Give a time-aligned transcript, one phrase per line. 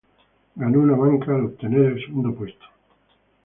[0.55, 2.65] Ganó una banca al obtener el segundo puesto.